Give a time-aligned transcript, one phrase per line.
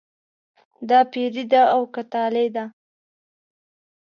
[0.89, 2.65] دا پیري ده او که طالع ده.